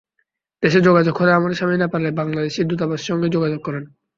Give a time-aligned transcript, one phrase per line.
[0.63, 3.83] দেশে যোগাযোগ হলে আমার স্বামী নেপালে বাংলাদেশি দূতাবাসের সঙ্গে যোগাযোগ করেন।